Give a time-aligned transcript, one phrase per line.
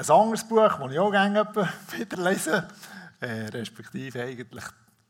[0.00, 1.46] Ein anderes Buch, das ich auch gerne
[1.90, 2.66] wieder lese,
[3.20, 4.64] äh, respektive eigentlich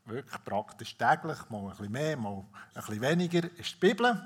[0.05, 2.45] wirklich praktisch täglich, mal ein bisschen mehr, mal ein
[2.75, 4.21] bisschen weniger, ist die Bibel.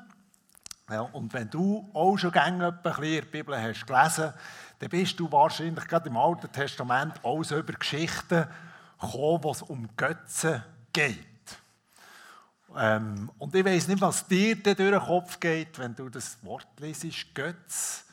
[0.88, 4.32] Ja, und wenn du auch schon gerne ein bisschen die Bibel hast gelesen,
[4.78, 8.46] dann bist du wahrscheinlich gerade im Alten Testament auch so über Geschichten
[8.98, 10.62] gekommen, wo es um Götzen
[10.94, 11.18] geht.
[12.74, 16.68] Ähm, und ich weiß nicht, was dir durch den Kopf geht, wenn du das Wort
[16.80, 18.03] lesest, Götz.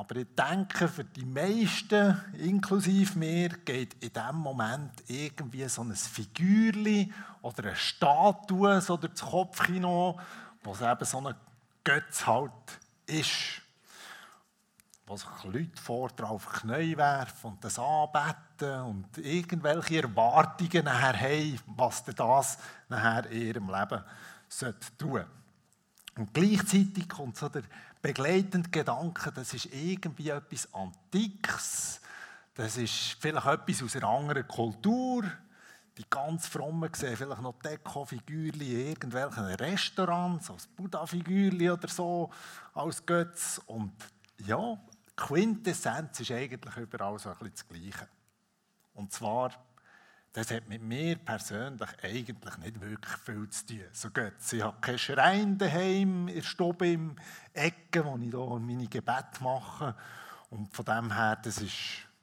[0.00, 5.94] Aber ich denke, für die meisten, inklusive mir, geht in diesem Moment irgendwie so ein
[5.94, 7.12] Figürchen
[7.42, 10.18] oder eine Statue so durch das Kopfkino,
[10.64, 11.34] wo es eben so ein
[11.84, 12.50] Götz halt
[13.04, 13.60] ist.
[15.04, 21.60] Wo sich Leute vor drauf Knie werfen und das anbeten und irgendwelche Erwartungen nachher haben,
[21.76, 22.56] was das
[22.88, 24.04] nachher in ihrem Leben tun
[24.48, 25.39] sollte.
[26.16, 27.62] Und gleichzeitig kommt so der
[28.02, 32.00] begleitende Gedanke, das ist irgendwie etwas Antikes,
[32.54, 35.24] das ist vielleicht etwas aus einer anderen Kultur.
[35.96, 42.30] Die ganz Frommen sehen vielleicht noch Deko-Figürchen in irgendwelchen Restaurants, als Buddha-Figürchen oder so,
[42.74, 43.60] als Götz.
[43.66, 43.92] Und
[44.46, 44.78] ja,
[45.16, 48.08] Quintessenz ist eigentlich überall so ein bisschen das Gleiche.
[48.94, 49.52] Und zwar
[50.32, 53.84] das hat mit mir persönlich eigentlich nicht wirklich viel zu tun.
[53.92, 54.56] So Götze.
[54.56, 57.16] Ich habe keinen Schrein daheim, in Stube im
[57.52, 59.96] Ecke, wo ich hier meine Gebete mache.
[60.50, 61.74] Und von dem her, das ist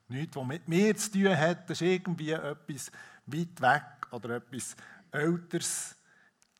[0.07, 1.69] nichts, was mit mir zu tun hat.
[1.69, 2.91] Das ist irgendwie etwas
[3.25, 4.75] weit weg oder etwas
[5.11, 5.97] Älteres.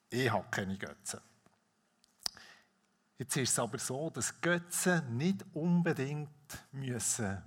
[0.10, 1.22] Ich habe keine Götze.
[3.18, 6.30] Jetzt ist es aber so, dass Götze nicht unbedingt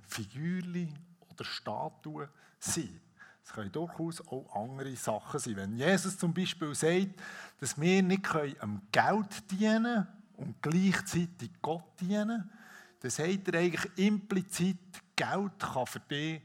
[0.08, 2.28] Figürchen oder Statuen
[2.58, 3.09] sein müssen.
[3.44, 5.56] Es können durchaus auch andere Sachen sein.
[5.56, 7.20] Wenn Jesus zum Beispiel sagt,
[7.58, 8.26] dass wir nicht
[8.60, 12.50] am Geld dienen und gleichzeitig Gott dienen,
[13.00, 14.78] dann sagt er eigentlich implizit,
[15.16, 16.42] Geld kann für dich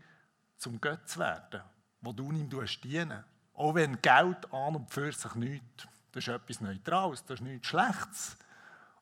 [0.58, 1.62] zum Götz werden,
[2.02, 3.24] wo du ihm dienen
[3.54, 7.68] Auch wenn Geld an und für sich nichts, das ist etwas Neutrales, das ist nichts
[7.68, 8.38] Schlechtes.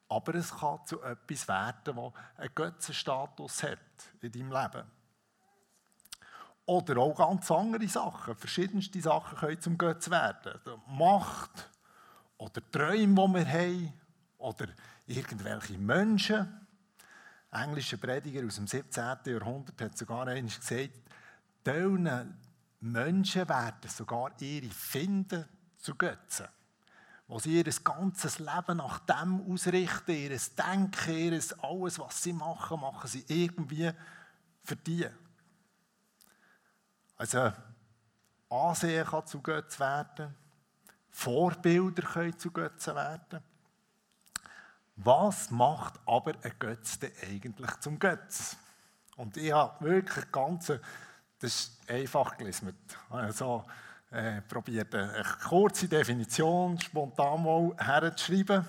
[0.09, 3.79] Aber es kann zu etwas werden, das einen Götzenstatus hat
[4.21, 5.02] in deinem Leben.
[6.65, 8.35] Oder auch ganz andere Sachen.
[8.35, 10.59] Verschiedenste Sachen können zum Götz werden.
[10.87, 11.69] Macht
[12.37, 13.93] oder Träume, die wir haben.
[14.37, 14.67] Oder
[15.05, 16.67] irgendwelche Menschen.
[17.51, 19.03] Ein englischer Prediger aus dem 17.
[19.25, 21.01] Jahrhundert hat sogar einmal gesagt,
[21.65, 22.27] diese
[22.79, 25.45] Menschen werden sogar ihre Finden
[25.77, 26.47] zu Götzen.
[27.27, 32.81] Wo sie ihr ganzes Leben nach dem ausrichten, ihr Denken, ihr alles, was sie machen,
[32.81, 33.91] machen sie irgendwie
[34.63, 35.07] für die.
[37.17, 37.51] Also
[38.49, 40.35] Ansehen kann zu Götzen werden,
[41.09, 43.41] Vorbilder können zu Götzen werden.
[44.95, 48.55] Was macht aber ein Götz denn eigentlich zum Götz?
[49.15, 50.81] Und ich habe wirklich ganz, das
[51.39, 52.77] ist einfach gelesen,
[53.09, 53.63] also
[54.11, 58.65] äh, probiert eine kurze Definition spontan mal herzuschreiben.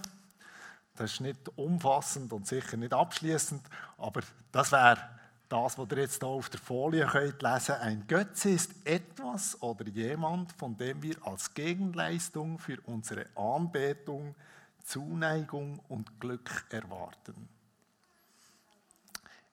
[0.96, 3.62] Das ist nicht umfassend und sicher nicht abschließend,
[3.98, 4.22] aber
[4.52, 5.13] das wäre
[5.54, 9.86] das, was ihr jetzt hier auf der Folie könnt lesen ein Götze ist etwas oder
[9.86, 14.34] jemand, von dem wir als Gegenleistung für unsere Anbetung,
[14.82, 17.48] Zuneigung und Glück erwarten.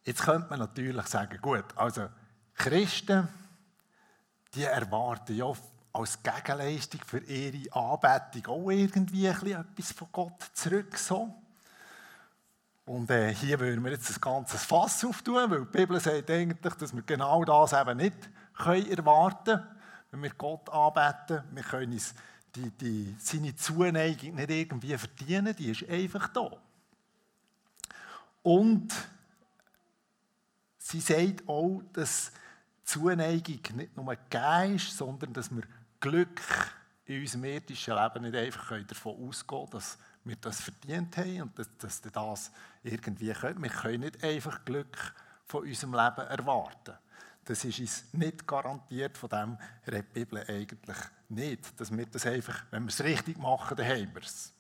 [0.03, 2.09] Jetzt könnte man natürlich sagen, gut, also
[2.55, 3.27] Christen,
[4.55, 5.53] die erwarten ja
[5.93, 10.97] als Gegenleistung für ihre Anbetung auch irgendwie etwas von Gott zurück.
[10.97, 11.31] So.
[12.85, 16.75] Und äh, hier würden wir jetzt ein ganzes Fass auftun, weil die Bibel sagt eigentlich,
[16.75, 19.67] dass wir genau das eben nicht können erwarten können,
[20.11, 21.43] wenn wir Gott anbeten.
[21.53, 22.13] Wir können uns
[22.55, 26.51] die, die, seine Zuneigung nicht irgendwie verdienen, die ist einfach da.
[28.43, 28.91] Und
[30.77, 32.31] sie sagt auch, dass
[32.83, 35.63] Zuneigung nicht nur gegeben ist, sondern dass wir
[35.99, 36.41] Glück
[37.05, 41.59] in unserem irdischen Leben nicht einfach davon ausgehen können, dass wir das verdient haben und
[41.59, 42.51] dass, dass das
[42.83, 43.61] irgendwie können.
[43.61, 45.13] Wir können nicht einfach Glück
[45.45, 46.93] von unserem Leben erwarten.
[47.45, 49.57] Das ist uns nicht garantiert, von dem
[49.87, 50.97] redet die Bibel eigentlich
[51.29, 51.79] nicht.
[51.79, 54.53] Dass wir das einfach, wenn wir es richtig machen, dann haben wir es.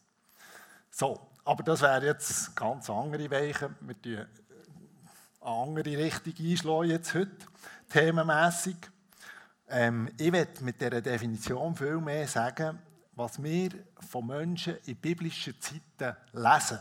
[0.89, 3.73] So, aber das wäre jetzt ganz andere Weiche.
[3.79, 4.25] Wir tun
[5.41, 7.31] eine andere Richtung einschlagen jetzt heute,
[7.89, 8.77] themenmässig.
[9.69, 12.77] Ähm, ich werde mit dieser Definition viel mehr sagen,
[13.13, 13.71] was wir
[14.09, 16.79] von Menschen in biblischen Zeiten lesen,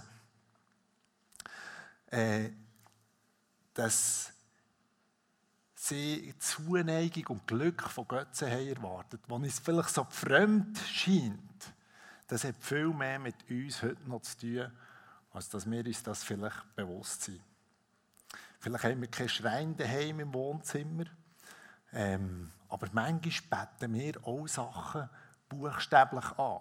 [2.11, 2.51] äh,
[3.75, 4.33] dass
[5.75, 11.41] sie Zuneigung und Glück von Götzen haben erwartet, wo es vielleicht so fremd scheint,
[12.27, 14.71] das hat viel mehr mit uns heute noch zu tun,
[15.33, 17.41] als dass wir uns das vielleicht bewusst sind.
[18.61, 21.05] Vielleicht haben wir keinen Schrein daheim im Wohnzimmer.
[21.93, 25.09] Ähm, aber manchmal beten wir auch Sachen
[25.49, 26.61] buchstäblich an.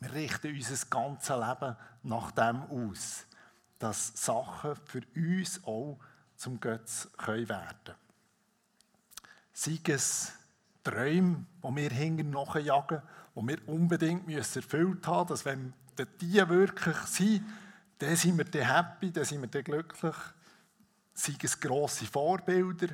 [0.00, 3.26] Wir richten unser ganzes Leben nach dem aus,
[3.80, 5.98] dass Sachen für uns auch
[6.36, 7.98] zum Götz werden können.
[9.52, 10.32] Sei es
[10.84, 13.02] Träume, die wir hinten nachjagen,
[13.34, 15.74] die wir unbedingt erfüllt haben müssen, dass wenn
[16.20, 17.44] die wirklich sind,
[17.98, 20.16] dann sind wir dann happy, dann sind wir dann glücklich.
[21.14, 22.88] Sei es grosse Vorbilder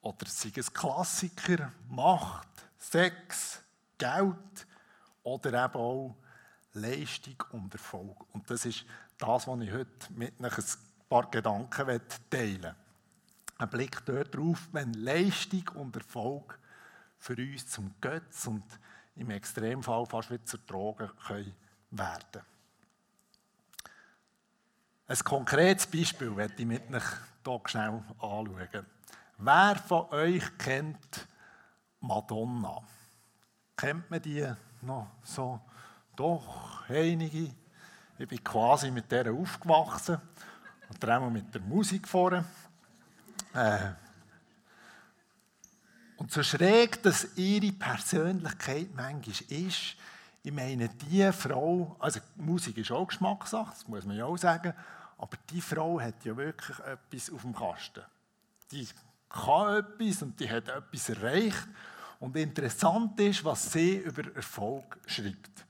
[0.00, 3.62] oder sei es Klassiker, Macht, Sex,
[3.98, 4.66] Geld
[5.22, 6.16] oder eben auch
[6.72, 8.16] Leistung und Erfolg.
[8.32, 8.84] Und das ist
[9.26, 10.50] das, was ich heute mit ein
[11.08, 12.00] paar Gedanken
[12.30, 12.76] teilen möchte.
[13.56, 16.58] Ein Blick dort drauf, wenn Leistung und Erfolg
[17.18, 18.64] für uns zum Götz und
[19.16, 21.54] im Extremfall fast wieder zur Droge können
[21.90, 22.42] werden
[25.06, 27.02] Ein konkretes Beispiel werde ich mit euch
[27.44, 28.86] hier schnell anschauen.
[29.38, 31.28] Wer von euch kennt
[32.00, 32.82] Madonna?
[33.76, 35.60] Kennt man die noch so?
[36.16, 37.54] Doch, einige.
[38.18, 40.18] Ich bin quasi mit der aufgewachsen.
[40.90, 42.44] Oder auch mit der Musik vorne.
[43.52, 43.90] Äh,
[46.16, 49.96] und so schräg, dass ihre Persönlichkeit manchmal ist,
[50.46, 54.74] ich meine, die Frau, also Musik ist auch Geschmackssache, das muss man ja auch sagen,
[55.16, 58.02] aber die Frau hat ja wirklich etwas auf dem Kasten.
[58.70, 58.86] Die
[59.28, 61.66] kann etwas und die hat etwas erreicht.
[62.20, 65.64] Und interessant ist, was sie über Erfolg schreibt.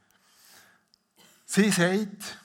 [1.47, 2.39] Sie sagt,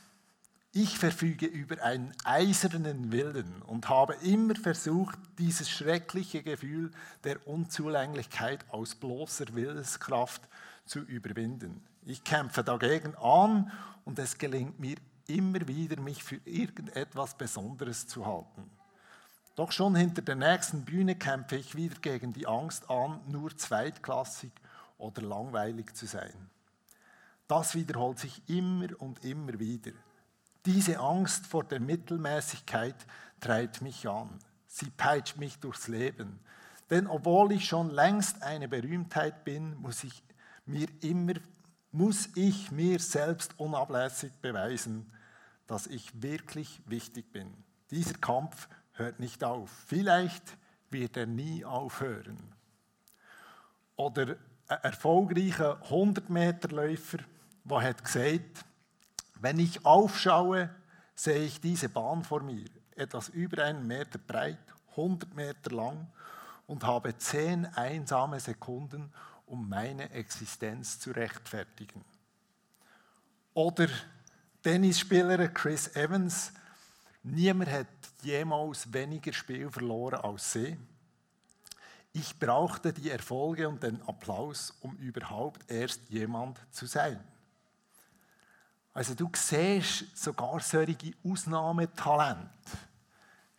[0.72, 6.92] ich verfüge über einen eisernen Willen und habe immer versucht, dieses schreckliche Gefühl
[7.24, 10.42] der Unzulänglichkeit aus bloßer Willenskraft
[10.86, 11.82] zu überwinden.
[12.06, 13.72] Ich kämpfe dagegen an
[14.06, 14.98] und es gelingt mir
[15.28, 18.70] immer wieder, mich für irgendetwas Besonderes zu halten.
[19.56, 24.52] Doch schon hinter der nächsten Bühne kämpfe ich wieder gegen die Angst an, nur zweitklassig
[24.98, 26.50] oder langweilig zu sein.
[27.50, 29.92] Das wiederholt sich immer und immer wieder.
[30.66, 32.96] Diese Angst vor der Mittelmäßigkeit
[33.42, 34.30] treibt mich an.
[34.68, 36.40] Sie peitscht mich durchs Leben.
[36.90, 40.24] Denn obwohl ich schon längst eine Berühmtheit bin, muss ich
[40.66, 41.34] mir immer
[41.92, 45.12] muss ich mir selbst unablässig beweisen,
[45.68, 47.52] dass ich wirklich wichtig bin.
[47.92, 49.70] Dieser Kampf hört nicht auf.
[49.88, 50.58] Vielleicht
[50.92, 52.38] wird er nie aufhören.
[53.96, 54.36] Oder
[54.68, 57.20] ein erfolgreicher 100-Meter-Läufer,
[57.70, 58.66] der hat gesagt,
[59.36, 60.70] wenn ich aufschaue,
[61.16, 64.58] sehe ich diese Bahn vor mir, etwas über einen Meter breit,
[64.92, 66.08] 100 Meter lang
[66.68, 69.12] und habe zehn einsame Sekunden,
[69.46, 72.04] um meine Existenz zu rechtfertigen.
[73.54, 73.88] Oder
[74.62, 76.52] Tennisspieler Chris Evans,
[77.24, 77.88] niemand hat
[78.22, 80.78] jemals weniger Spiel verloren als sie.
[82.12, 87.24] Ich brauchte die Erfolge und den Applaus, um überhaupt erst jemand zu sein.
[89.00, 92.50] Also du siehst, sogar solche Ausnahmetalente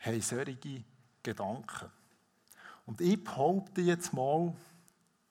[0.00, 0.84] haben solche
[1.22, 1.90] Gedanken.
[2.84, 4.52] Und ich behaupte jetzt mal,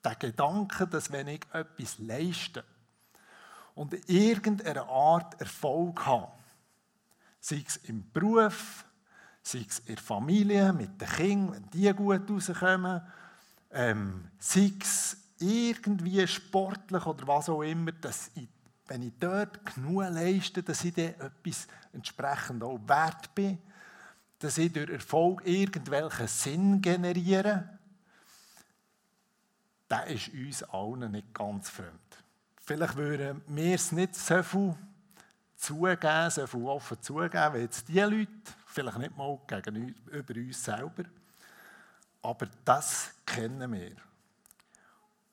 [0.03, 2.63] der Gedanke, dass wenn ich etwas leiste
[3.75, 6.31] und in irgendeiner Art Erfolg habe,
[7.39, 8.85] sei es im Beruf,
[9.43, 13.03] sei es in der Familie, mit den Kindern, wenn die gut rauskommen,
[13.69, 18.49] ähm, sei es irgendwie sportlich oder was auch immer, dass ich
[18.89, 23.59] wenn ich dort genug leiste, dass ich dann etwas entsprechend auch wert bin,
[24.39, 27.69] dass ich durch Erfolg irgendwelchen Sinn generiere,
[29.87, 32.17] das ist uns allen nicht ganz fremd.
[32.65, 34.75] Vielleicht würden wir es nicht so viel
[35.55, 38.31] zugeben, so viel offen zugeben, wie jetzt diese Leute,
[38.65, 41.03] vielleicht nicht mal gegenüber uns selber,
[42.23, 44.08] aber das kennen wir.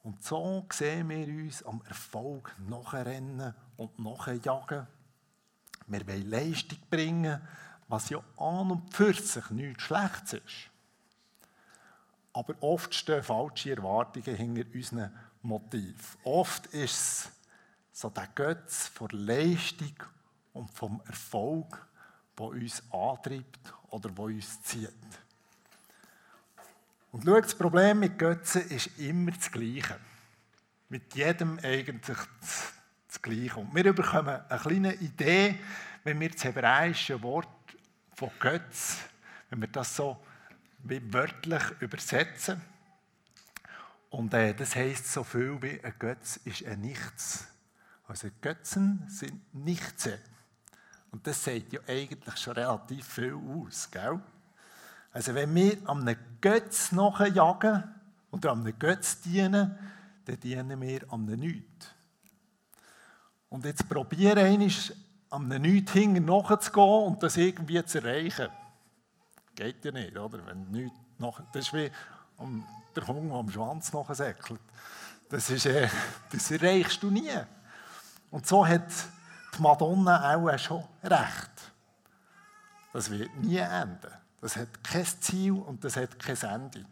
[0.07, 4.87] Und so sehen wir uns am Erfolg nachrennen und nachjagen.
[5.89, 7.41] Wir wollen Leistung bringen,
[7.89, 10.71] was ja an und für sich nichts Schlechtes ist.
[12.33, 15.97] Aber oft stehen falsche Erwartungen hinter unseren Motiven.
[16.23, 17.31] Oft ist es
[17.91, 19.97] so der Götz von Leistung
[20.53, 21.85] und vom Erfolg,
[22.39, 25.26] der uns antreibt oder der uns zieht.
[27.17, 29.99] Und schau, das Problem mit Götzen ist immer das Gleiche.
[30.91, 32.19] Mit jedem eigentlich
[33.09, 33.57] das Gleiche.
[33.57, 35.59] Und wir bekommen eine kleine Idee,
[36.05, 37.49] wenn wir das hebräische Wort
[38.15, 38.99] von Götz,
[39.49, 40.23] wenn wir das so
[40.83, 42.61] wörtlich übersetzen.
[44.11, 47.47] Und äh, das heißt so viel wie ein Götz ist ein Nichts.
[48.07, 50.19] Also Götzen sind Nichtse.
[51.13, 54.21] Und das sagt ja eigentlich schon relativ viel aus, gell?
[55.17, 57.85] Also wenn wir an einem Götz nachjagen
[58.31, 59.75] oder an einem Götz dienen,
[60.27, 61.87] dann dienen wir an einem Nichts.
[63.49, 64.69] Und jetzt probiere einmal,
[65.31, 68.49] an einem Nichts hinten nachzugehen und das irgendwie zu erreichen.
[69.55, 70.45] Geht ja nicht, oder?
[70.45, 71.91] Wenn nichts nach, das ist wie
[72.95, 74.61] der Hunger, am Schwanz nachsäckelt.
[75.31, 75.89] Das, ist, äh,
[76.31, 77.33] das erreichst du nie.
[78.31, 78.93] Und so hat
[79.57, 81.73] die Madonna auch schon recht.
[82.93, 84.26] Das wird nie enden.
[84.41, 86.85] Das hat kein Ziel und das hat kein Ende.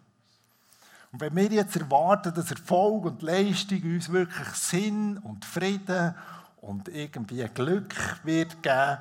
[1.12, 6.14] Und wenn wir jetzt erwarten, dass Erfolg und Leistung uns wirklich Sinn und Frieden
[6.60, 8.98] und irgendwie Glück wird geben,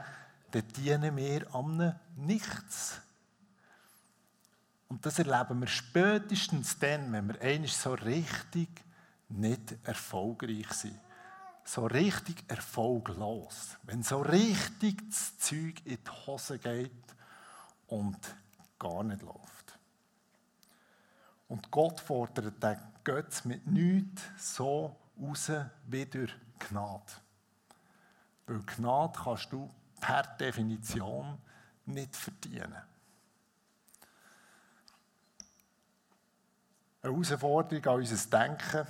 [0.51, 3.01] dann dienen wir an nichts.
[4.89, 8.69] Und das erleben wir spätestens dann, wenn wir eigentlich so richtig
[9.29, 10.99] nicht erfolgreich sind.
[11.65, 13.77] So richtig erfolglos.
[13.83, 16.91] Wenn so richtig das Zeug in die Hose geht
[17.87, 18.17] und
[18.79, 19.79] gar nicht läuft.
[21.47, 25.51] Und Gott fordert den Götz mit nichts so raus
[25.85, 27.13] wie durch Gnade.
[28.47, 31.37] Weil Gnade kannst du per Definition
[31.85, 32.75] nicht verdienen.
[37.01, 38.87] Eine Herausforderung an unser Denken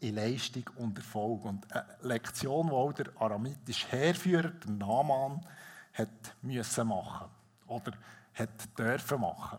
[0.00, 1.44] in Leistung und Erfolg.
[1.44, 5.46] Und eine Lektion, die auch der aramitische Heerführer, der Naaman,
[5.94, 7.37] hat müssen machen
[7.68, 7.92] oder
[8.34, 9.58] hat dürfen machen.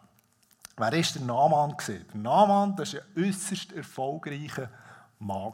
[0.78, 1.76] Wer war der Naaman?
[1.88, 4.70] Der Naaman war ein äußerst erfolgreicher
[5.20, 5.54] Mann.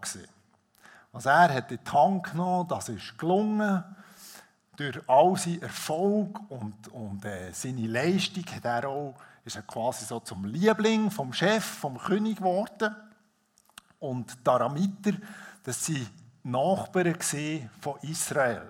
[1.12, 3.84] Was er hat in die Hand genommen, das ist gelungen.
[4.76, 10.04] Durch all seinen Erfolg und, und äh, seine Leistung hat er auch, ist er quasi
[10.04, 12.94] so zum Liebling vom Chef, vom König geworden.
[14.00, 15.14] Und die Aramiter,
[15.64, 16.10] das waren
[16.44, 17.16] Nachbarn
[17.80, 18.70] von Israel.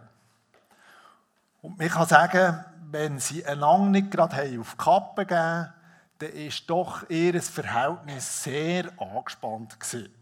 [1.64, 2.64] Und man kann sagen,
[2.96, 5.74] wenn sie einander nicht gerade auf die Kappe gegeben
[6.18, 9.78] dann war doch ihr Verhältnis sehr angespannt.
[9.78, 10.14] Gewesen.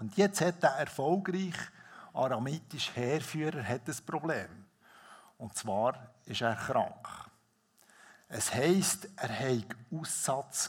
[0.00, 1.68] Und jetzt hat der erfolgreiche
[2.12, 4.66] aramitische Heerführer ein Problem.
[5.38, 5.94] Und zwar
[6.24, 7.06] ist er krank.
[8.28, 10.68] Es heisst, er hatte Aussatz.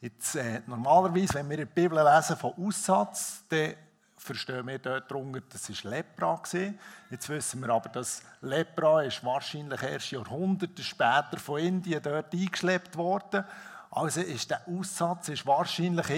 [0.00, 3.74] Jetzt, äh, normalerweise, wenn wir der Bibel lesen von Aussatz, dann
[4.22, 6.36] verstehen wir dort darunter, das war Lepra.
[6.36, 6.78] Gewesen.
[7.10, 12.96] Jetzt wissen wir aber, dass Lepra ist wahrscheinlich erst Jahrhunderte später von Indien dort eingeschleppt
[12.96, 13.44] worden.
[13.94, 16.08] Also ist der Aussatz ist wahrscheinlich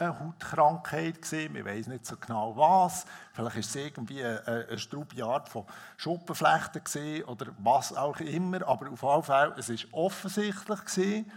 [0.00, 1.54] eine Hautkrankheit gewesen.
[1.54, 3.04] Wir wissen nicht so genau was.
[3.34, 5.66] Vielleicht ist es irgendwie eine, eine strube Art von
[5.98, 8.66] Schuppenflechten gewesen oder was auch immer.
[8.66, 11.30] Aber auf jeden Fall, es ist offensichtlich gewesen.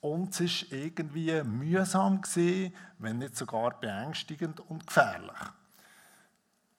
[0.00, 5.38] Und es war irgendwie mühsam, gewesen, wenn nicht sogar beängstigend und gefährlich.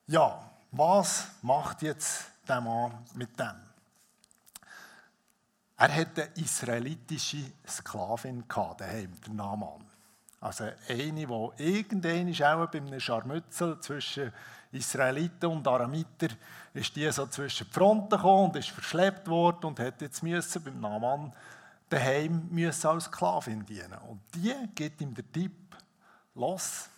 [0.07, 3.55] Ja, was macht jetzt der Mann mit dem?
[5.79, 9.85] Er hatte eine israelitische Sklavin daheim, der Naaman.
[10.39, 11.23] Also eine, die
[11.57, 14.31] irgendwann auch bei einem Scharmützel zwischen
[14.71, 16.27] Israeliten und Aramiter
[16.73, 20.79] ist die so zwischen die Fronten gekommen und ist verschleppt worden und hat jetzt beim
[20.79, 21.33] Naaman
[21.89, 23.97] daheim müssen als Sklavin dienen.
[24.07, 25.75] Und die gibt ihm den Tipp,
[26.35, 26.89] los,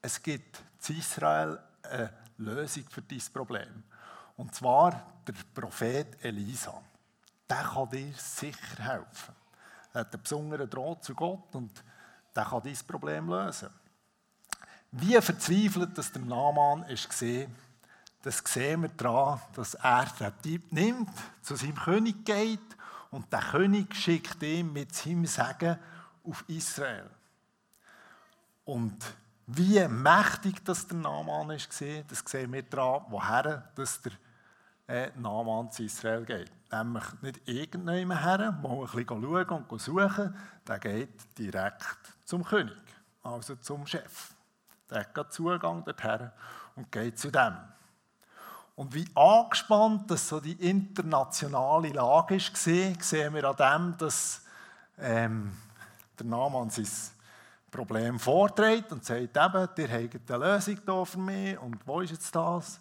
[0.00, 3.82] es gibt in Israel eine Lösung für dieses Problem.
[4.36, 6.80] Und zwar der Prophet Elisa.
[7.48, 9.34] Der kann dir sicher helfen.
[9.92, 11.82] Er hat einen besonderen Draht zu Gott und
[12.34, 13.70] der kann dieses Problem lösen.
[14.92, 17.54] Wie verzweifelt dass der Naaman gesehen,
[18.22, 21.10] das sehen wir daran, dass er den Tipp nimmt,
[21.42, 22.75] zu seinem König geht
[23.16, 25.78] und der König schickt ihn mit seinem Segen
[26.22, 27.08] auf Israel.
[28.66, 29.02] Und
[29.46, 31.70] wie mächtig das der Naaman ist,
[32.08, 34.12] das sehen wir daran, woher dass der
[34.86, 36.52] äh, Naaman zu Israel geht.
[36.70, 40.36] Nämlich nicht irgendjemand her, mal ein bisschen schauen und suchen,
[40.68, 41.86] der geht direkt
[42.26, 42.76] zum König,
[43.22, 44.34] also zum Chef.
[44.90, 46.30] Der hat Zugang dorthin
[46.74, 47.56] und geht zu dem.
[48.76, 54.42] Und wie angespannt das so die internationale Lage war, sehen wir an dem, dass
[54.98, 55.56] ähm,
[56.18, 56.86] der Naaman sein
[57.70, 62.12] Problem vorträgt und sagt eben, ihr habt eine Lösung da für mich und wo ist
[62.12, 62.78] jetzt das?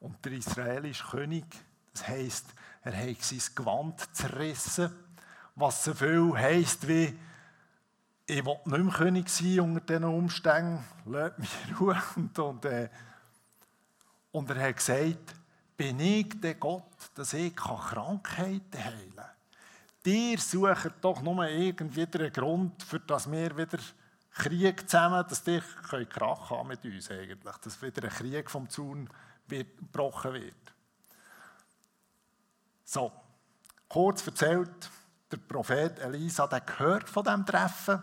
[0.00, 1.44] Und der israelische König,
[1.92, 2.46] das heisst,
[2.82, 4.92] er hat sein Gewand zerrissen,
[5.54, 7.16] was so viel heisst wie,
[8.26, 12.02] ich will nicht mehr König sein unter diesen Umständen, lasst mich in Ruhe.
[12.16, 12.88] Und, und, äh,
[14.36, 15.34] und er hat gesagt,
[15.78, 19.30] bin ich der Gott, dass ich Krankheiten heilen kann?
[20.04, 23.78] Dir sucht doch nur irgendwie einen Grund, für dass wir wieder
[24.34, 25.62] Krieg zusammen, dass die
[26.10, 29.08] Krach haben mit uns eigentlich, dass wieder ein Krieg vom Zaun
[29.48, 30.74] gebrochen wird.
[32.84, 33.10] So,
[33.88, 34.90] kurz erzählt,
[35.32, 38.02] der Prophet Elisa der gehört von dem Treffen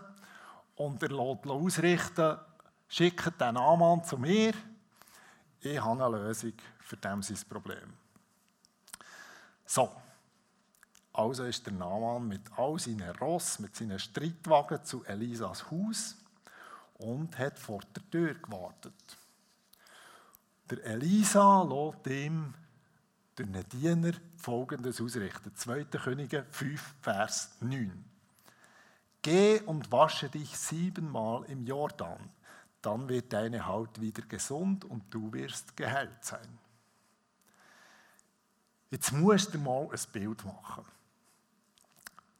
[0.74, 2.38] und er lässt ausrichten,
[2.88, 4.52] schickt den Naaman zu mir.
[5.64, 7.94] Ich habe eine Lösung für sein Problem.
[9.64, 9.90] So,
[11.14, 16.16] also ist der Naaman mit all seinen Ross, mit seinen Streitwagen zu Elisas Haus
[16.98, 19.16] und hat vor der Tür gewartet.
[20.68, 22.52] Der Elisa lässt ihm
[23.38, 25.56] einen Diener folgendes ausrichten.
[25.56, 25.84] 2.
[25.84, 28.04] Könige 5, Vers 9.
[29.22, 32.30] Geh und wasche dich siebenmal im Jordan,
[32.84, 36.58] dann wird deine Haut wieder gesund und du wirst geheilt sein.
[38.90, 40.84] Jetzt musst du mal ein Bild machen.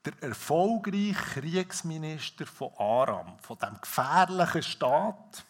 [0.04, 5.44] Der erfolgreiche Kriegsminister von Aram, von dem gefährlichen Staat,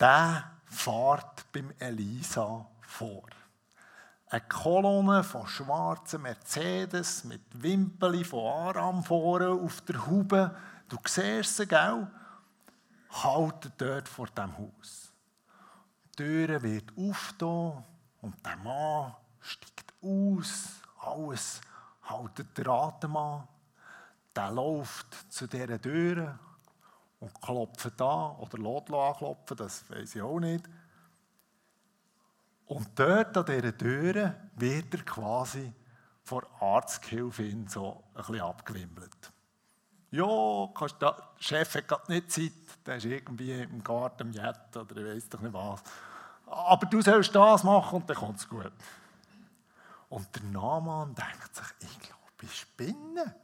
[0.00, 3.26] der fährt beim Elisa vor.
[4.28, 10.56] Eine Kolonne von schwarzen Mercedes mit Wimpeli von Aram vorne auf der Haube.
[10.88, 12.08] Du siehst sie, gell?
[13.22, 15.12] Halten dort vor dem Haus.
[16.04, 17.84] Die Tür wird aufgetan
[18.22, 20.80] und der Mann steigt aus.
[20.98, 21.60] Alles
[22.02, 23.48] haltet der Atem an.
[24.34, 26.38] Der läuft zu dieser Tür
[27.20, 30.68] und klopft an oder lässt anklopfen, das weiß ich auch nicht.
[32.66, 35.72] Und dort an dieser Tür wird er quasi
[36.22, 39.32] vor Arzthilfe so ein bisschen abgewimmelt.
[40.10, 42.52] Ja, kannst da, der Chef hat gerade nicht Zeit,
[42.86, 45.82] der ist irgendwie im Garten Jet oder ich weiß doch nicht was.
[46.46, 48.72] Aber du sollst das machen und dann kommt es gut.
[50.08, 53.34] Und der Naaman denkt sich, ich glaube, ich spinne.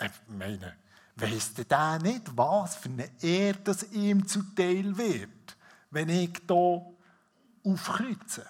[0.00, 0.76] Ich meine,
[1.16, 5.56] weiss der nicht, was für eine Ehre das ihm zuteil wird,
[5.90, 6.82] wenn ich hier
[7.64, 8.44] aufkreuzen.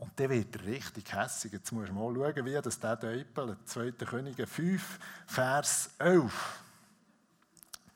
[0.00, 1.52] Und dann wird richtig hässig.
[1.52, 3.92] Jetzt muss man mal schauen, wie das der Teupel, 2.
[3.92, 6.62] Könige 5, Vers 11.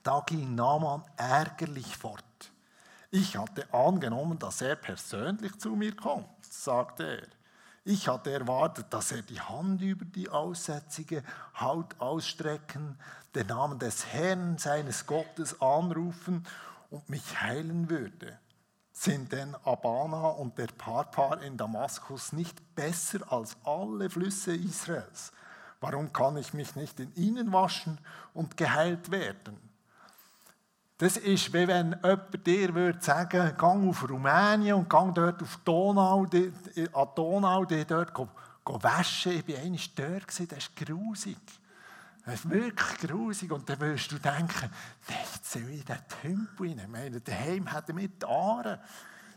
[0.03, 2.23] Da ging Naaman ärgerlich fort.
[3.11, 7.27] Ich hatte angenommen, dass er persönlich zu mir kommt, sagte er.
[7.85, 11.23] Ich hatte erwartet, dass er die Hand über die aussätzige
[11.59, 12.99] Haut ausstrecken,
[13.35, 16.47] den Namen des Herrn seines Gottes anrufen
[16.91, 18.39] und mich heilen würde
[18.97, 25.33] sind denn Abana und der Parpar in Damaskus nicht besser als alle Flüsse Israels?
[25.81, 27.99] Warum kann ich mich nicht in ihnen waschen
[28.33, 29.59] und geheilt werden?
[30.97, 35.59] Das ist, wie wenn jemand dir würde sagen, gang auf Rumänien und gang dort auf
[35.65, 36.53] Donau, die,
[36.93, 38.29] an Donau, die dort go,
[38.65, 39.33] go waschen.
[39.33, 41.37] Ich war einmal dort, das ist grusig.
[42.27, 43.53] Ist wirklich grusig.
[43.53, 44.71] Und dann wirst du denken,
[45.09, 46.79] jetzt soll ich in den Tempel rein.
[46.79, 48.81] Ich meine, daheim hat wir die Aare.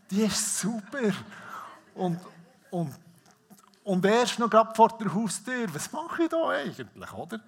[0.09, 1.11] Die ist super.
[1.95, 2.19] Und,
[2.71, 2.95] und,
[3.83, 5.73] und erst noch gerade vor der Haustür.
[5.73, 7.41] Was mache ich da eigentlich, oder?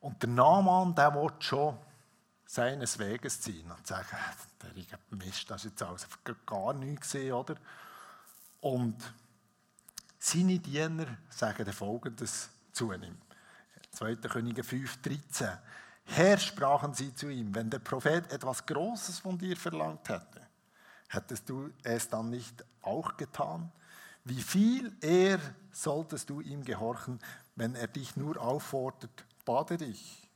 [0.00, 1.76] Und der Naaman, der will schon
[2.44, 4.16] seines Weges ziehen und sagen,
[4.60, 6.06] der Mist, das ist jetzt alles
[6.44, 7.54] gar nichts gesehen, oder?
[8.60, 8.96] Und
[10.24, 13.18] seine Diener sagen folgendes zu ihm.
[13.90, 14.16] 2.
[14.16, 15.48] Könige 5, 13.
[16.04, 20.46] Herr, sprachen sie zu ihm, wenn der Prophet etwas Großes von dir verlangt hätte,
[21.08, 23.72] hättest du es dann nicht auch getan?
[24.24, 25.40] Wie viel eher
[25.72, 27.18] solltest du ihm gehorchen,
[27.56, 30.30] wenn er dich nur auffordert, bade dich,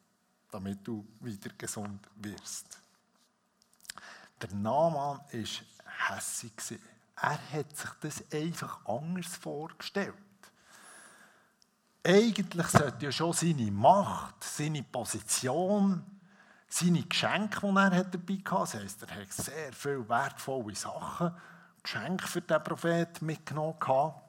[0.51, 2.81] damit du wieder gesund wirst?
[4.43, 6.81] Der Naaman war hässig.
[7.21, 10.15] Er hat sich das einfach anders vorgestellt.
[12.05, 16.05] Eigentlich sollte ja schon seine Macht, seine Position,
[16.69, 21.35] seine Geschenke, die er dabei hatte, das heisst, er hat sehr viele wertvolle Sachen,
[21.83, 23.79] Geschenke für den Prophet mitgenommen.
[23.81, 24.23] Gehabt.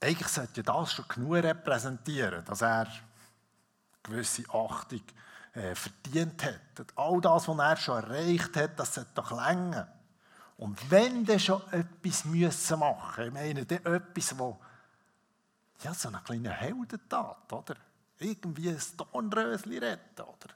[0.00, 2.86] Eigentlich sollte das schon genug repräsentieren, dass er
[4.02, 5.02] gewisse Achtung
[5.54, 6.86] äh, verdient hat.
[6.96, 9.88] All das, was er schon erreicht hat, das sollte doch länger.
[10.62, 14.38] Und wenn der schon etwas müssen machen, ich meine, dann etwas, das
[15.82, 17.74] ja, so eine kleine Heldentat, oder?
[18.20, 20.54] Irgendwie ein Dornröschen retten, oder?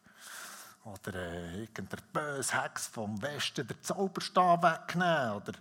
[0.85, 5.53] Oder äh, irgendein böse Hex vom Westen den Zauberstab wegnehmen, oder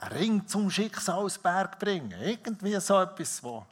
[0.00, 2.12] einen Ring zum Schicksalsberg bringen.
[2.20, 3.62] Irgendwie so etwas, was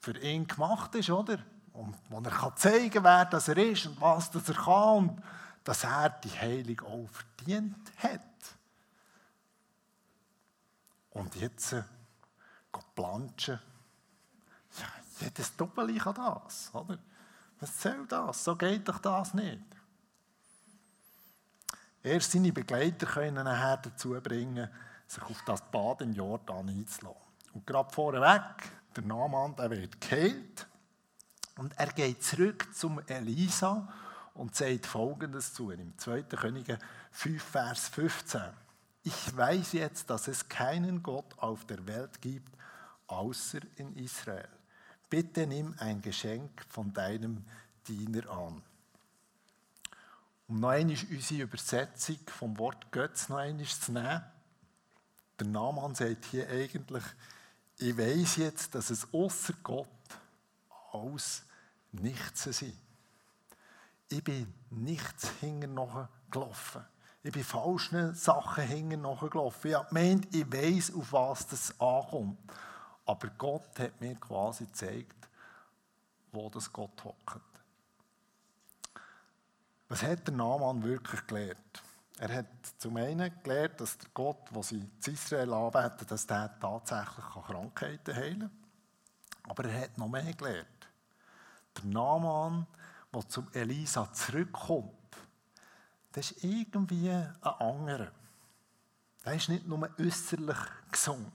[0.00, 1.38] für ihn gemacht ist, oder?
[1.74, 5.22] Und wo er kann zeigen wer das er ist und was das er kann und
[5.62, 7.08] dass er die Heilung auch
[7.98, 8.20] hat.
[11.10, 11.82] Und jetzt äh,
[12.96, 13.60] planschen.
[14.78, 14.86] Ja,
[15.20, 16.98] jedes Doppel kann das, oder?
[17.60, 18.44] Was soll das?
[18.44, 19.62] So geht doch das nicht.
[22.02, 24.68] Erst seine Begleiter können nachher dazu bringen,
[25.06, 27.20] sich auf das Bad im Jordan einzulassen.
[27.54, 30.66] Und gerade vorweg, der Naaman, der wird geheilt.
[31.56, 33.88] Und er geht zurück zum Elisa
[34.36, 35.92] und sagt Folgendes zu ihm.
[35.96, 36.22] 2.
[36.22, 36.78] Könige
[37.12, 38.42] 5, Vers 15.
[39.04, 42.52] Ich weiß jetzt, dass es keinen Gott auf der Welt gibt,
[43.06, 44.48] außer in Israel.
[45.08, 47.44] Bitte nimm ein Geschenk von deinem
[47.86, 48.62] Diener an.
[50.48, 54.22] Um noch einmal unsere Übersetzung vom Wort Götz noch einmal zu nehmen.
[55.38, 57.04] Der Naaman sagt hier eigentlich,
[57.78, 59.88] ich weiß jetzt, dass es außer Gott
[60.92, 61.44] alles
[61.92, 62.64] nichts ist.
[64.08, 66.84] Ich bin nichts hinten noch gelaufen.
[67.22, 69.68] Ich bin falschen Sachen hinten noch gelaufen.
[69.68, 72.38] Ich habe gemeint, ich weiß, auf was das ankommt.
[73.04, 75.28] Aber Gott hat mir quasi gezeigt,
[76.32, 77.40] wo das Gott hockt.
[79.88, 81.82] Was hat der Naaman wirklich gelernt?
[82.18, 82.46] Er hat
[82.78, 88.14] zum einen gelernt, dass der Gott, den sie in Israel anbeten, dass der tatsächlich Krankheiten
[88.14, 89.50] heilen kann.
[89.50, 90.88] Aber er hat noch mehr gelernt.
[91.76, 92.66] Der Naaman,
[93.16, 94.92] der zum Elisa zurückkommt,
[96.12, 98.10] das ist irgendwie ein anderer.
[99.24, 100.56] Der ist nicht nur äußerlich
[100.90, 101.32] gesungen.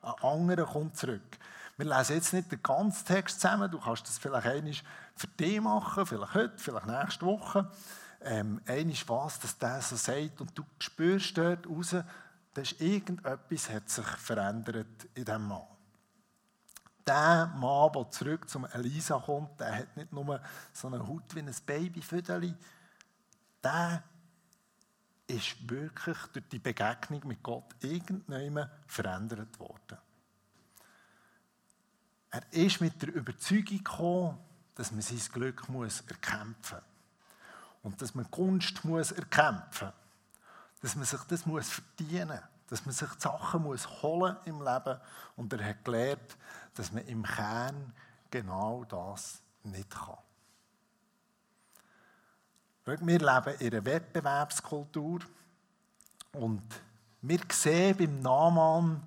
[0.00, 1.38] Ein anderer kommt zurück.
[1.76, 3.70] Wir lesen jetzt nicht den ganzen Text zusammen.
[3.70, 4.74] Du kannst das vielleicht einmal
[5.14, 7.70] für dich machen, vielleicht heute, vielleicht nächste Woche.
[8.20, 11.94] Ähm, einmal was, dass der so sagt und du spürst dort raus,
[12.54, 15.62] dass irgendetwas hat sich verändert in diesem Mann.
[17.08, 20.42] Der Mann, der zurück zum Elisa kommt, der hat nicht nur
[20.74, 22.54] so eine Haut wie ein Babyfüdeli.
[23.64, 24.02] Der
[25.26, 29.96] ist wirklich durch die Begegnung mit Gott irgendwann verändert worden.
[32.30, 34.38] Er ist mit der Überzeugung gekommen,
[34.74, 36.84] dass man sein Glück muss erkämpfen muss.
[37.84, 40.82] Und dass man Kunst muss erkämpfen muss.
[40.82, 42.40] Dass man sich das muss verdienen muss.
[42.68, 45.00] Dass man sich die Sachen muss holen im Leben.
[45.36, 46.36] Und er hat gelernt,
[46.78, 47.92] dass man im Kern
[48.30, 50.16] genau das nicht kann.
[52.84, 55.20] Wir leben in einer Wettbewerbskultur
[56.32, 56.62] und
[57.20, 59.02] wir sehen beim Naaman,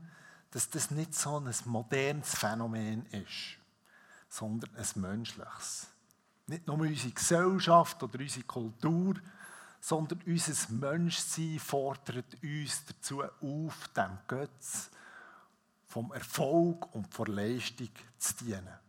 [0.52, 3.58] dass das nicht so ein modernes Phänomen ist,
[4.28, 5.88] sondern ein menschliches.
[6.48, 9.16] Nicht nur unsere Gesellschaft oder unsere Kultur,
[9.80, 14.92] sondern unser Menschsein fordert uns dazu auf, dem Götz
[15.92, 18.80] vom Erfolg und der Leistung zu dienen.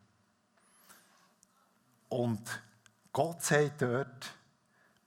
[2.08, 2.62] Und
[3.12, 4.34] Gott sagt dort,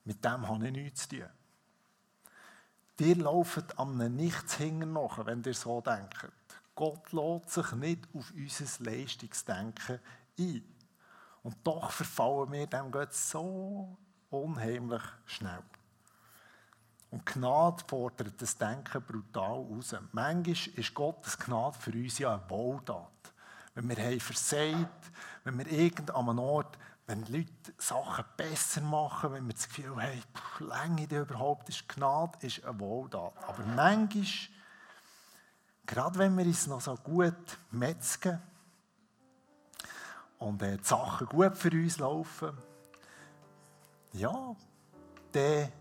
[0.04, 1.28] mit dem habe ich nichts zu tun.
[2.98, 6.26] Ihr lauft an einem Nichts hinten nach, wenn ihr so denkt.
[6.74, 10.00] Gott lädt sich nicht auf unser Leistungsdenken
[10.38, 10.74] ein.
[11.42, 13.96] Und doch verfallen wir dem Gott so
[14.28, 15.62] unheimlich schnell.
[17.16, 19.96] Und Gnade fordert das Denken brutal raus.
[20.12, 23.32] Manchmal ist Gottes Gnade für uns ja eine Wohltat.
[23.74, 25.10] Wenn wir haben versagt,
[25.42, 26.76] wenn wir irgendeinem Ort
[27.06, 30.22] wenn Leute Sachen besser machen, wenn wir das Gefühl haben,
[30.58, 33.32] Länge die überhaupt ist, Gnade ist eine Wohltat.
[33.48, 34.26] Aber manchmal,
[35.86, 38.42] gerade wenn wir uns noch so gut metzgen
[40.38, 42.58] und äh, die Sachen gut für uns laufen,
[44.12, 44.54] ja,
[45.32, 45.72] dann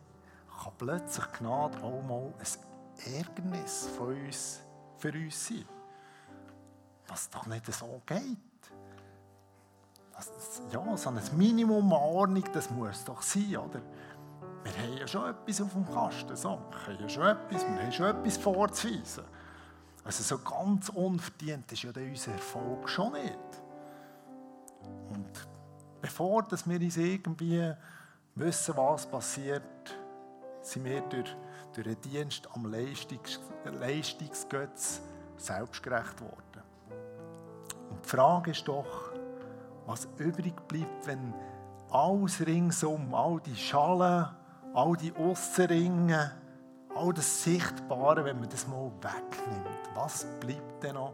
[0.63, 4.61] kann plötzlich Gnade auch mal ein Ärgernis von uns,
[4.97, 5.65] für uns sein.
[7.07, 8.37] Was doch nicht so geht
[10.71, 13.81] ja, so ein Minimum Ordnung, das muss doch sein, oder?
[14.63, 16.59] Wir haben ja schon etwas auf dem Kasten, so.
[16.71, 19.23] wir haben ja schon etwas, wir haben schon etwas vorzuweisen.
[20.03, 23.37] Also so ganz unverdient ist ja unser Erfolg schon nicht.
[25.09, 25.47] Und
[26.01, 27.73] bevor dass wir uns irgendwie
[28.35, 29.63] wissen, was passiert,
[30.65, 31.35] sind wir durch,
[31.73, 33.39] durch den Dienst am Leistungs
[33.79, 35.01] Leistungsgötz
[35.37, 36.63] selbstgerecht worden.
[37.89, 39.11] Und die Frage ist doch,
[39.85, 41.33] was übrig bleibt, wenn
[41.91, 44.27] alles ringsum, all die Schalen,
[44.73, 46.31] all die Aussenringe,
[46.95, 51.13] all das Sichtbare, wenn man das mal wegnimmt, was bleibt denn noch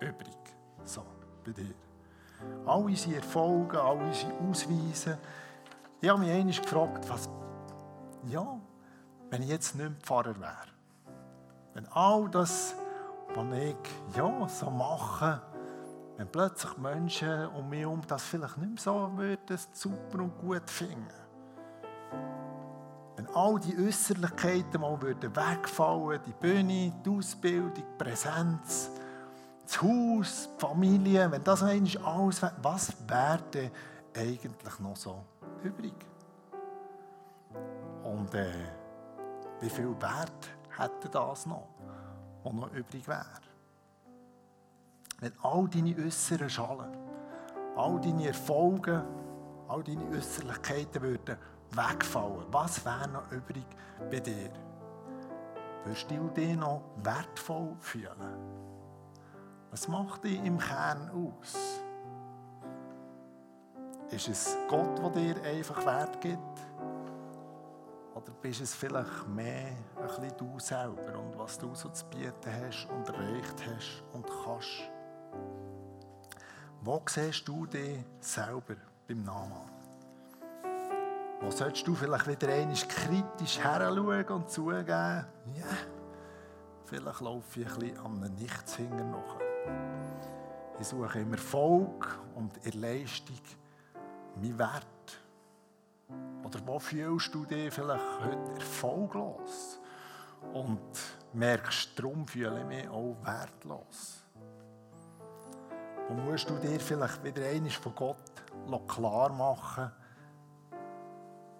[0.00, 0.36] übrig?
[0.84, 1.02] So,
[1.44, 1.74] bei dir.
[2.64, 5.18] All unsere Erfolge, all unsere Ausweise.
[6.00, 7.28] Ich habe mich einmal gefragt, was,
[8.28, 8.58] ja,
[9.30, 10.76] wenn ich jetzt nicht mehr Pfarrer wäre.
[11.74, 12.74] Wenn all das,
[13.34, 13.76] was ich
[14.16, 15.42] ja, so mache,
[16.16, 20.70] wenn plötzlich Menschen um mich herum das vielleicht nicht mehr so würden, super und gut
[20.70, 21.06] finden.
[23.16, 28.90] Wenn all die Äußerlichkeiten mal würden wegfallen, die Bühne, die Ausbildung, die Präsenz,
[29.64, 33.70] das Haus, die Familie, wenn das eigentlich alles wäre, was wäre denn
[34.14, 35.22] eigentlich noch so
[35.62, 35.94] übrig?
[38.04, 38.52] Und äh,
[39.60, 41.68] wie viel Wert hätte das noch?
[42.46, 43.24] was noch übrig wäre.
[45.18, 46.96] Wenn all deine äußeren Schalen,
[47.74, 49.04] all deine Erfolge,
[49.68, 51.36] all deine Äußerlichkeiten würden
[51.72, 53.66] wegfallen, was wäre noch übrig
[54.10, 54.50] bei dir?
[55.84, 58.12] Würdest du dich noch wertvoll fühlen?
[59.70, 61.80] Was macht dich im Kern aus?
[64.10, 66.60] Ist es Gott, der dir einfach Wert gibt?
[68.26, 72.32] Oder bist es vielleicht mehr ein bisschen du selber und was du so zu bieten
[72.44, 74.90] hast und erreicht hast und kannst?
[76.80, 78.74] Wo siehst du dich selber
[79.06, 79.70] beim Namen?
[81.40, 85.76] Wo solltest du vielleicht wieder einmal kritisch heranschauen und zugeben, ja,
[86.84, 89.36] vielleicht laufe ich ein bisschen an einem Nichts noch.
[90.80, 93.40] Ich suche im Erfolg und in Leistung
[94.40, 94.95] mein Wert.
[96.46, 99.80] Oder wo fühlst du dich vielleicht heute erfolglos
[100.54, 100.78] und
[101.32, 104.22] merkst, darum fühle ich mich auch wertlos?
[106.08, 108.16] Wo musst du dir vielleicht wieder einmal von Gott
[108.86, 109.90] klar machen,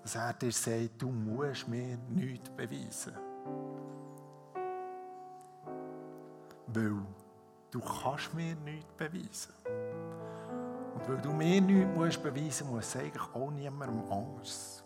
[0.03, 3.17] dass er dir sagt, du musst mir nichts beweisen.
[6.69, 6.95] Weil
[7.73, 9.66] du kannst mir nichts beweisen.
[10.97, 14.83] Und weil du mir nichts musst beweisen musst, muss eigentlich auch niemandem anders.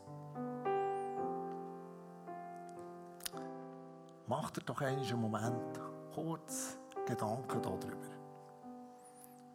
[4.27, 5.81] Mach dir doch einen Moment
[6.13, 8.11] kurz Gedanken darüber.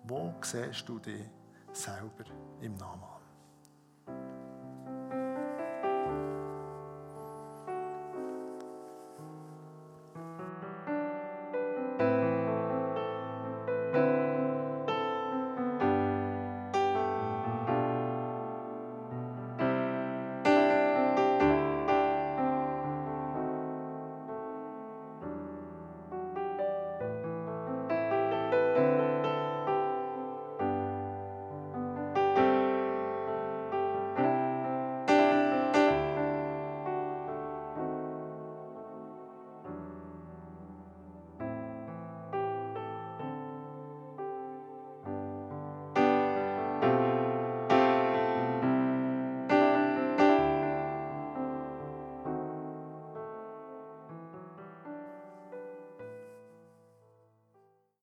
[0.06, 1.26] Wo siehst du dich
[1.74, 2.24] selber
[2.62, 3.14] im Namen?